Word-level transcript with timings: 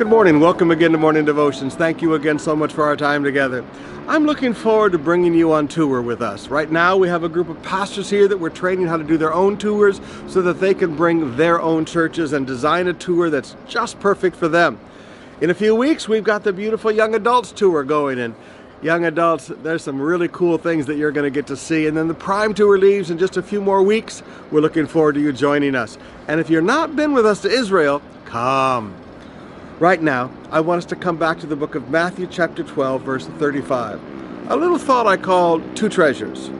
Good 0.00 0.08
morning. 0.08 0.40
Welcome 0.40 0.70
again 0.70 0.92
to 0.92 0.98
Morning 0.98 1.26
Devotions. 1.26 1.74
Thank 1.74 2.00
you 2.00 2.14
again 2.14 2.38
so 2.38 2.56
much 2.56 2.72
for 2.72 2.84
our 2.84 2.96
time 2.96 3.22
together. 3.22 3.62
I'm 4.08 4.24
looking 4.24 4.54
forward 4.54 4.92
to 4.92 4.98
bringing 4.98 5.34
you 5.34 5.52
on 5.52 5.68
tour 5.68 6.00
with 6.00 6.22
us. 6.22 6.48
Right 6.48 6.72
now, 6.72 6.96
we 6.96 7.06
have 7.08 7.22
a 7.22 7.28
group 7.28 7.50
of 7.50 7.62
pastors 7.62 8.08
here 8.08 8.26
that 8.26 8.38
we're 8.38 8.48
training 8.48 8.86
how 8.86 8.96
to 8.96 9.04
do 9.04 9.18
their 9.18 9.34
own 9.34 9.58
tours 9.58 10.00
so 10.26 10.40
that 10.40 10.54
they 10.54 10.72
can 10.72 10.96
bring 10.96 11.36
their 11.36 11.60
own 11.60 11.84
churches 11.84 12.32
and 12.32 12.46
design 12.46 12.88
a 12.88 12.94
tour 12.94 13.28
that's 13.28 13.54
just 13.68 14.00
perfect 14.00 14.36
for 14.36 14.48
them. 14.48 14.80
In 15.42 15.50
a 15.50 15.54
few 15.54 15.76
weeks, 15.76 16.08
we've 16.08 16.24
got 16.24 16.44
the 16.44 16.52
beautiful 16.54 16.90
young 16.90 17.14
adults 17.14 17.52
tour 17.52 17.84
going 17.84 18.20
and 18.20 18.34
young 18.80 19.04
adults, 19.04 19.48
there's 19.62 19.82
some 19.82 20.00
really 20.00 20.28
cool 20.28 20.56
things 20.56 20.86
that 20.86 20.96
you're 20.96 21.12
going 21.12 21.30
to 21.30 21.30
get 21.30 21.46
to 21.48 21.58
see. 21.58 21.86
And 21.86 21.94
then 21.94 22.08
the 22.08 22.14
Prime 22.14 22.54
Tour 22.54 22.78
leaves 22.78 23.10
in 23.10 23.18
just 23.18 23.36
a 23.36 23.42
few 23.42 23.60
more 23.60 23.82
weeks. 23.82 24.22
We're 24.50 24.62
looking 24.62 24.86
forward 24.86 25.16
to 25.16 25.20
you 25.20 25.30
joining 25.30 25.74
us. 25.74 25.98
And 26.26 26.40
if 26.40 26.48
you're 26.48 26.62
not 26.62 26.96
been 26.96 27.12
with 27.12 27.26
us 27.26 27.42
to 27.42 27.50
Israel, 27.50 28.00
come. 28.24 28.94
Right 29.80 30.02
now, 30.02 30.30
I 30.50 30.60
want 30.60 30.76
us 30.76 30.84
to 30.90 30.94
come 30.94 31.16
back 31.16 31.40
to 31.40 31.46
the 31.46 31.56
book 31.56 31.74
of 31.74 31.88
Matthew, 31.88 32.26
chapter 32.26 32.62
12, 32.62 33.00
verse 33.00 33.26
35. 33.26 33.98
A 34.50 34.54
little 34.54 34.76
thought 34.76 35.06
I 35.06 35.16
called 35.16 35.74
Two 35.74 35.88
Treasures. 35.88 36.50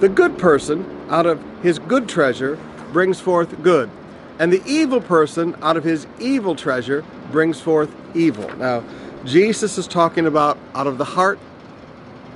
The 0.00 0.08
good 0.08 0.38
person, 0.38 1.06
out 1.10 1.26
of 1.26 1.44
his 1.62 1.78
good 1.78 2.08
treasure, 2.08 2.58
brings 2.90 3.20
forth 3.20 3.62
good, 3.62 3.90
and 4.38 4.50
the 4.50 4.62
evil 4.64 5.02
person, 5.02 5.54
out 5.60 5.76
of 5.76 5.84
his 5.84 6.06
evil 6.18 6.56
treasure, 6.56 7.04
brings 7.30 7.60
forth 7.60 7.94
evil. 8.14 8.48
Now, 8.56 8.82
Jesus 9.26 9.76
is 9.76 9.86
talking 9.86 10.24
about 10.24 10.56
out 10.74 10.86
of 10.86 10.96
the 10.96 11.04
heart, 11.04 11.38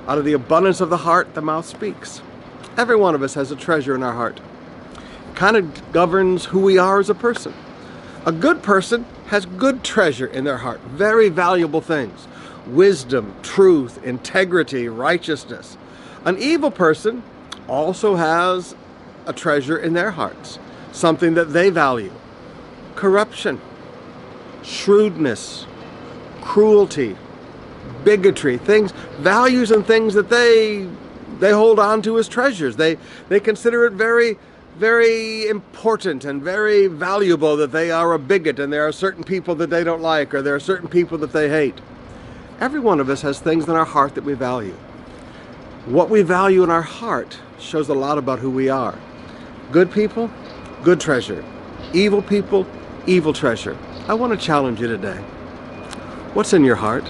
out 0.07 0.19
of 0.19 0.25
the 0.25 0.33
abundance 0.33 0.79
of 0.79 0.91
the 0.91 0.97
heart, 0.97 1.33
the 1.33 1.41
mouth 1.41 1.65
speaks. 1.65 2.21
Every 2.77 2.95
one 2.95 3.15
of 3.15 3.23
us 3.23 3.33
has 3.33 3.49
a 3.49 3.55
treasure 3.55 3.95
in 3.95 4.03
our 4.03 4.13
heart. 4.13 4.39
It 5.31 5.35
kind 5.35 5.57
of 5.57 5.91
governs 5.91 6.45
who 6.45 6.59
we 6.59 6.77
are 6.77 6.99
as 6.99 7.09
a 7.09 7.15
person. 7.15 7.51
A 8.27 8.31
good 8.33 8.61
person 8.61 9.05
has 9.27 9.45
good 9.45 9.85
treasure 9.85 10.27
in 10.27 10.43
their 10.43 10.57
heart, 10.57 10.81
very 10.81 11.29
valuable 11.29 11.79
things 11.79 12.27
wisdom, 12.67 13.33
truth, 13.41 14.03
integrity, 14.03 14.89
righteousness. 14.89 15.77
An 16.25 16.37
evil 16.37 16.69
person 16.69 17.23
also 17.69 18.15
has 18.15 18.75
a 19.25 19.31
treasure 19.31 19.77
in 19.77 19.93
their 19.93 20.11
hearts, 20.11 20.59
something 20.91 21.35
that 21.35 21.53
they 21.53 21.69
value 21.69 22.11
corruption, 22.95 23.61
shrewdness, 24.61 25.65
cruelty, 26.41 27.15
bigotry, 28.03 28.57
things, 28.57 28.91
values 29.19 29.71
and 29.71 29.87
things 29.87 30.13
that 30.15 30.29
they 30.29 30.89
they 31.39 31.51
hold 31.51 31.79
on 31.79 32.01
to 32.01 32.17
as 32.19 32.27
treasures. 32.27 32.75
They 32.75 32.97
they 33.29 33.39
consider 33.39 33.85
it 33.85 33.93
very 33.93 34.37
very 34.77 35.47
important 35.47 36.23
and 36.23 36.41
very 36.41 36.85
valuable 36.85 37.57
that 37.57 37.71
they 37.71 37.89
are 37.89 38.13
a 38.13 38.19
bigot 38.19 38.59
and 38.59 38.71
there 38.71 38.87
are 38.87 38.91
certain 38.91 39.23
people 39.23 39.55
that 39.55 39.71
they 39.71 39.83
don't 39.83 40.01
like 40.01 40.33
or 40.35 40.41
there 40.43 40.53
are 40.53 40.59
certain 40.59 40.87
people 40.87 41.17
that 41.17 41.33
they 41.33 41.49
hate. 41.49 41.81
Every 42.59 42.79
one 42.79 42.99
of 42.99 43.09
us 43.09 43.23
has 43.23 43.39
things 43.39 43.65
in 43.67 43.71
our 43.71 43.85
heart 43.85 44.13
that 44.15 44.23
we 44.23 44.33
value. 44.33 44.75
What 45.85 46.09
we 46.09 46.21
value 46.21 46.63
in 46.63 46.69
our 46.69 46.83
heart 46.83 47.39
shows 47.59 47.89
a 47.89 47.93
lot 47.95 48.19
about 48.19 48.39
who 48.39 48.51
we 48.51 48.69
are. 48.69 48.97
Good 49.71 49.91
people, 49.91 50.29
good 50.83 50.99
treasure. 50.99 51.43
Evil 51.93 52.21
people, 52.21 52.67
evil 53.07 53.33
treasure. 53.33 53.75
I 54.07 54.13
want 54.13 54.39
to 54.39 54.45
challenge 54.45 54.79
you 54.79 54.87
today. 54.87 55.17
What's 56.33 56.53
in 56.53 56.63
your 56.63 56.75
heart? 56.75 57.09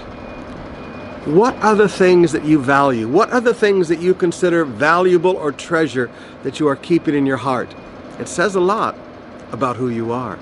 What 1.24 1.56
are 1.56 1.74
the 1.74 1.88
things 1.88 2.32
that 2.32 2.44
you 2.44 2.60
value? 2.60 3.08
What 3.08 3.30
are 3.32 3.40
the 3.40 3.52
things 3.52 3.88
that 3.88 4.00
you 4.00 4.14
consider 4.14 4.64
valuable 4.64 5.36
or 5.36 5.52
treasure 5.52 6.10
that 6.42 6.58
you 6.60 6.68
are 6.68 6.76
keeping 6.76 7.14
in 7.14 7.26
your 7.26 7.36
heart? 7.36 7.74
It 8.18 8.28
says 8.28 8.54
a 8.54 8.60
lot 8.60 8.96
about 9.52 9.76
who 9.76 9.88
you 9.88 10.12
are. 10.12 10.38